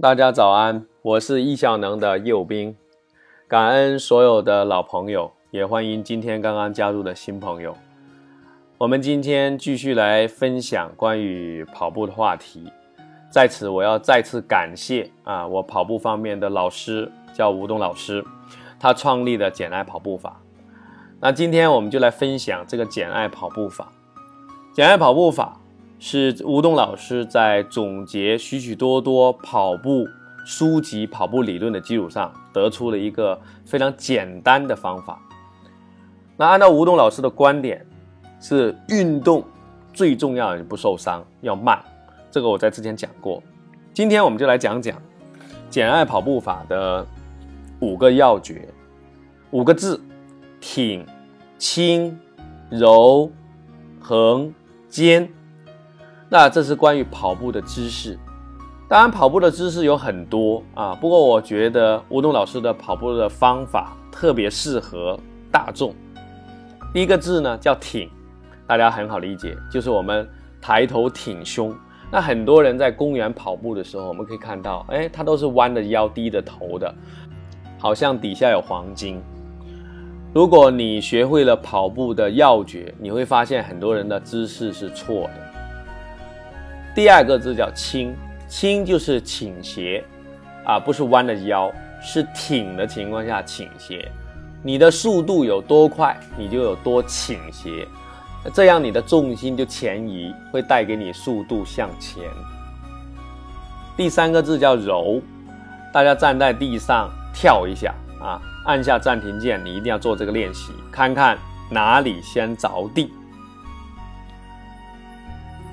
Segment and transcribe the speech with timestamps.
[0.00, 2.74] 大家早安，我是易效能的右兵，
[3.46, 7.76] 感恩所有的老朋友，也欢迎今天刚刚加入的新朋友。
[8.78, 12.72] 我们今天继续来分享关于跑步的话题，
[13.30, 18.24] 在此我要再次感谢啊，我跑步方面的老师叫吴东老师，
[18.78, 20.40] 他创立的简爱跑步法。
[21.20, 23.92] 那今天我们就来分享这个简爱跑步法。
[24.72, 25.59] 简爱跑步法。
[26.02, 30.08] 是吴东老师在总结许许多多跑步
[30.46, 35.20] 书籍、跑步理论的基础上，得出了一个非常简单的方法。
[36.38, 37.86] 那按照吴东老师的观点，
[38.40, 39.44] 是运动
[39.92, 41.78] 最重要的不受伤，要慢。
[42.30, 43.42] 这个我在之前讲过。
[43.92, 44.96] 今天我们就来讲讲
[45.68, 47.06] 简爱跑步法的
[47.80, 48.66] 五个要诀，
[49.50, 50.00] 五个字：
[50.62, 51.06] 挺、
[51.58, 52.18] 轻、
[52.70, 53.30] 柔、
[54.00, 54.54] 横、
[54.88, 55.28] 肩。
[56.32, 58.16] 那这是关于跑步的知识，
[58.88, 65.18] 当然跑步的知识有很多啊，不过我觉得吴东老师的跑步的方法特别适合
[65.50, 65.92] 大众。
[66.94, 68.08] 第一个字呢叫挺，
[68.64, 70.28] 大家很好理解，就是我们
[70.60, 71.74] 抬头挺胸。
[72.12, 76.94] 那很多人在公园跑步的时候，我们可以看到，哎，他都是弯着腰、低着头的，
[77.76, 79.20] 好像底下有黄金。
[80.32, 85.49] 如果你学会了跑步的要诀，你会发现很多人的姿势是错的。
[86.94, 88.14] 第二个字叫倾，
[88.48, 90.04] 倾就是倾斜，
[90.64, 94.10] 啊，不是弯的腰，是挺的情况下倾斜。
[94.62, 97.86] 你的速度有多快，你就有多倾斜，
[98.52, 102.22] 这样你的重心就前移，会带给你速度向前。
[103.96, 105.22] 第三个字叫柔，
[105.92, 111.38] 大家站在地上跳一下啊，按下暂停键，你一定要做这个练习，看看
[111.70, 113.12] 哪里先着地。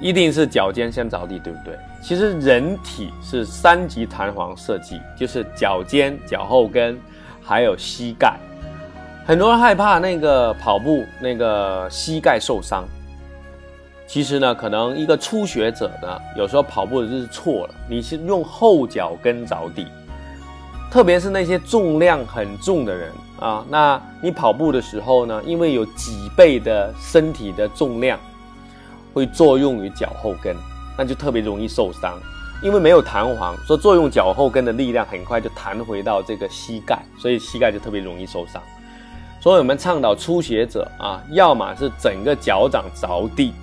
[0.00, 1.76] 一定是脚尖先着地，对不对？
[2.02, 6.98] 其实人体是三级弹簧设计，就是脚尖、脚后跟，
[7.42, 8.36] 还有膝盖。
[9.26, 12.84] 很多人害怕那个跑步那个膝盖受伤。
[14.06, 17.74] 其实呢，可能一个初学者呢，有时候跑步就是错了。
[17.88, 19.86] 你是用后脚跟着地，
[20.92, 28.16] 特别是那些重量很重的人啊，那你跑步的时候呢，因为有几倍的身体的重量。
[29.16, 30.54] 会作用于脚后跟，
[30.94, 32.20] 那就特别容易受伤，
[32.62, 38.62] 因为没有弹簧，说作用脚后跟的力量很快就弹回到这个膝盖，所以膝盖就特别容易受伤。
[39.40, 43.54] 所以我们倡导初学者啊，要么是整个脚掌着地，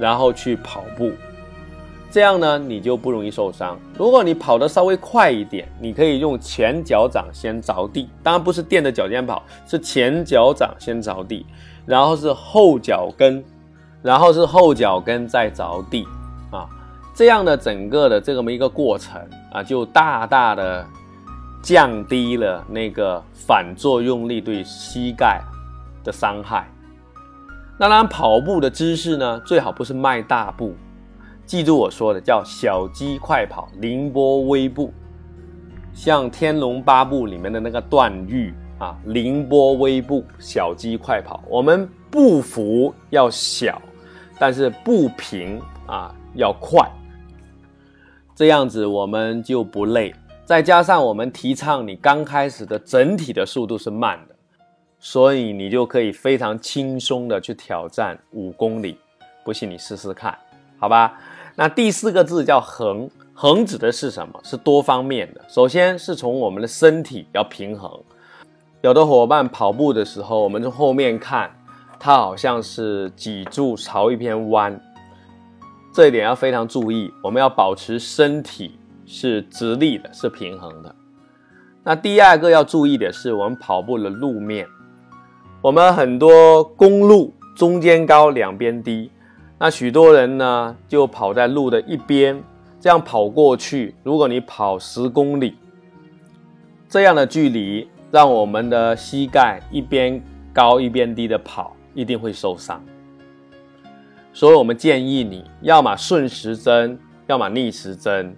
[0.00, 1.12] 然后去跑步，
[2.10, 3.78] 这样呢你就不容易受伤。
[3.96, 11.46] 如果你跑得稍微快一点，你可以用前脚掌先着地，当然不是垫着脚尖跑，是前脚掌先着地，
[11.86, 13.44] 然后是后脚跟。
[14.02, 16.06] 然后是后脚跟再着地，
[16.50, 16.68] 啊，
[17.14, 19.20] 这样的整个的这么一个过程
[19.52, 20.86] 啊，就大大的
[21.62, 25.42] 降低了那个反作用力对膝盖
[26.04, 26.66] 的伤害。
[27.76, 30.74] 那当然，跑步的姿势呢，最好不是迈大步，
[31.46, 34.92] 记住我说的，叫小鸡快跑、凌波微步，
[35.92, 43.80] 像《天龙八部》里面的那个段誉啊，凌波微步、小鸡快跑，我们步幅要小。
[44.40, 46.88] 但是步频啊要快，
[48.36, 50.14] 这样子我们就不累。
[50.44, 54.36] 再加上我们提倡你刚开始的整体的速度是慢的，
[55.00, 58.96] 所以你就可以非常轻松的去挑战五公里。
[59.44, 60.38] 不信你试试看，
[60.78, 61.18] 好吧？
[61.56, 64.38] 那第四个字叫横，横指的是什么？
[64.44, 65.44] 是多方面的。
[65.48, 67.90] 首先是从我们的身体要平衡。
[68.82, 71.50] 有的伙伴跑步的时候，我们从后面看。
[72.00, 74.80] 它好像是脊柱朝一边弯，
[75.92, 77.12] 这一点要非常注意。
[77.24, 80.94] 我们要保持身体是直立的，是平衡的。
[81.82, 84.64] 那第二个要注意的是，我们跑步的路面，
[85.60, 89.10] 我们很多公路中间高，两边低。
[89.58, 92.40] 那许多人呢就跑在路的一边，
[92.78, 93.92] 这样跑过去。
[94.04, 95.56] 如果你跑十公里，
[96.88, 100.22] 这样的距离，让我们的膝盖一边
[100.52, 101.74] 高一边低的跑。
[101.94, 102.80] 一定会受伤，
[104.32, 106.96] 所以我们建议你要么顺时针，
[107.26, 108.36] 要么逆时针，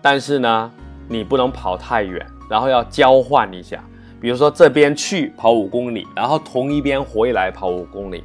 [0.00, 0.70] 但是呢，
[1.08, 3.82] 你不能跑太远，然后要交换一下，
[4.20, 8.22] 比如说这边去跑五公里，然后同一边回来跑五公里。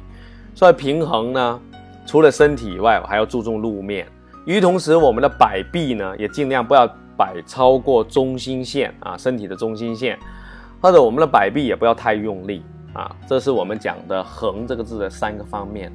[0.54, 1.60] 所以平衡呢，
[2.06, 4.06] 除了身体以外，还要注重路面。
[4.44, 6.86] 与同时，我们的摆臂呢，也尽量不要
[7.16, 10.16] 摆超过中心线啊，身体的中心线，
[10.80, 12.62] 或者我们的摆臂也不要太用力。
[12.94, 15.92] 啊，这是我们讲的“横”这个字的三个方面。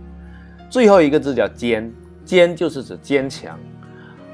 [0.69, 1.91] 最后一个字叫“坚”，
[2.23, 3.59] 坚就是指坚强。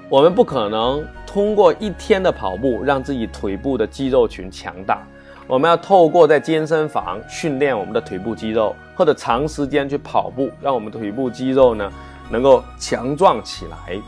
[0.10, 5.01] 我们不可能通过一天的跑步让自己腿部的肌肉群强大，
[5.48, 11.92] 我们要透过在健身房训练我们的腿部肌肉，或者长时间去跑步，让我们腿部肌肉呢
[12.30, 14.00] 能够强壮起来。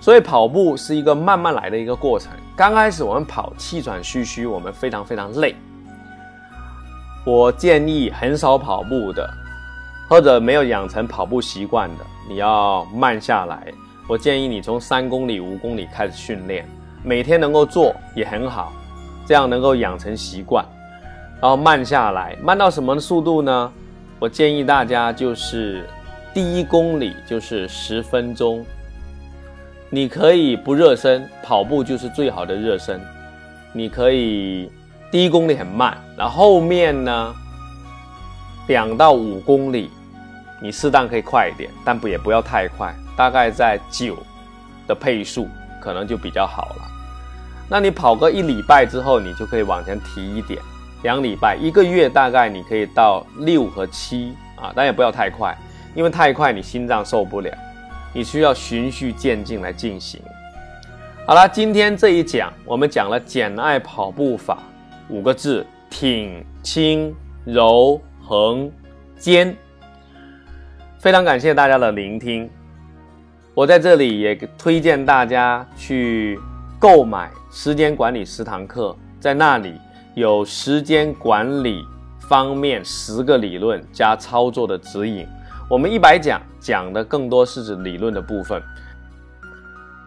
[0.00, 2.32] 所以跑步是一个慢慢来的一个过程。
[2.56, 5.54] 刚开始我们跑气喘吁吁，我们非常非常累。
[7.24, 9.28] 我建议很少跑步的，
[10.08, 13.70] 或者没有养成跑步习惯的，你要慢下来。
[14.08, 16.66] 我建议你从三公里、五公里开始训练，
[17.04, 18.72] 每天能够做也很好，
[19.26, 20.64] 这样能够养成习惯。
[21.40, 23.72] 然后慢下来，慢到什么速度呢？
[24.18, 25.86] 我建议大家就是
[26.34, 28.64] 第一公里就是十分钟。
[29.92, 33.00] 你可以不热身，跑步就是最好的热身。
[33.72, 34.70] 你可以
[35.10, 37.34] 第一公里很慢，然后后面呢，
[38.68, 39.90] 两到五公里，
[40.62, 44.16] 你适当可以快一点，但不也不要太快，大概在九
[44.86, 45.48] 的配速
[45.80, 46.82] 可能就比较好了。
[47.68, 50.60] 那你跑个一礼拜之后，你就可以往前提一点，
[51.02, 55.52] 两礼拜、一个月大概你可以到六和七啊，但也不要太快，
[55.96, 57.52] 因为太快你心脏受不了。
[58.12, 60.20] 你需要循序渐进来进行。
[61.26, 64.58] 好了，今天这一讲我们讲了简爱跑步法
[65.08, 67.14] 五个字：挺、轻、
[67.44, 68.70] 柔、横、
[69.16, 69.56] 坚。
[70.98, 72.50] 非常感谢大家的聆听。
[73.54, 76.38] 我在这里也推荐大家去
[76.78, 79.78] 购买时间管理十堂课，在那里
[80.14, 81.84] 有时间管理
[82.18, 85.26] 方面十个理论加操作的指引。
[85.68, 88.62] 我们一百讲讲的更多是指理论的部分，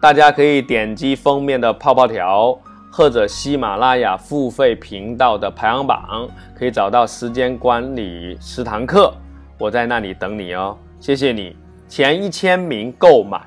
[0.00, 2.56] 大家可以点击封面的泡泡条，
[2.90, 9.12] 或者喜马拉雅付费频道的排行榜，可以找到时间管理十堂课，
[9.58, 10.78] 我在那里等你哦。
[11.00, 11.56] 谢谢你，
[11.88, 13.40] 前一千名购买，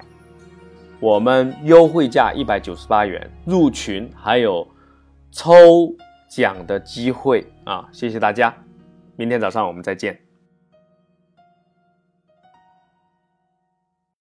[1.00, 4.68] 我们优惠价一百九十八元入群，还有
[5.32, 5.56] 抽
[6.30, 7.88] 奖的机会啊！
[7.92, 8.54] 谢谢大家，
[9.16, 10.27] 明天早上我们再见。